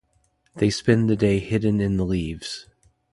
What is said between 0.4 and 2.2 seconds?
They spend the day hidden in the